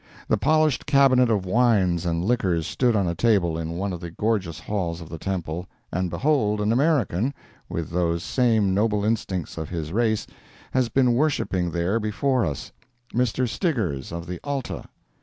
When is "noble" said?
8.73-9.05